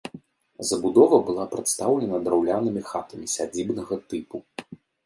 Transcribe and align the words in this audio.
Забудова 0.69 1.17
была 1.27 1.45
прадстаўлена 1.53 2.23
драўлянымі 2.27 2.81
хатамі 2.91 3.33
сядзібнага 3.37 4.05
тыпу. 4.09 4.47